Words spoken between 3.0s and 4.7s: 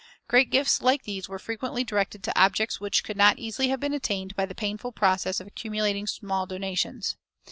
could not easily have been attained by the